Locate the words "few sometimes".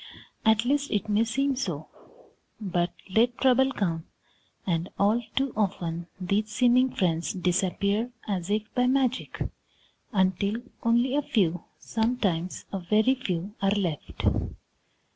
11.21-12.65